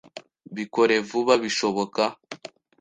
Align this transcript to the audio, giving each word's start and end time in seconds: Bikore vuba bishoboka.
Bikore 0.55 0.95
vuba 1.09 1.33
bishoboka. 1.43 2.03